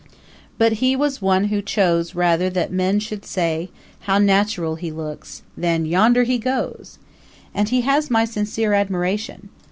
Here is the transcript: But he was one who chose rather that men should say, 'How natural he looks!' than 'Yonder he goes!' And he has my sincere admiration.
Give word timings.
But 0.57 0.71
he 0.81 0.95
was 0.95 1.21
one 1.21 1.43
who 1.49 1.61
chose 1.61 2.15
rather 2.15 2.49
that 2.49 2.71
men 2.71 2.99
should 2.99 3.23
say, 3.23 3.69
'How 3.99 4.17
natural 4.17 4.73
he 4.73 4.89
looks!' 4.91 5.43
than 5.55 5.85
'Yonder 5.85 6.23
he 6.23 6.39
goes!' 6.39 6.97
And 7.53 7.69
he 7.69 7.81
has 7.81 8.09
my 8.09 8.25
sincere 8.25 8.73
admiration. 8.73 9.49